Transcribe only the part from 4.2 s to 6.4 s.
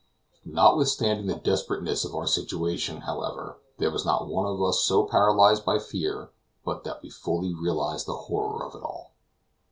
one of us so paralyzed by fear,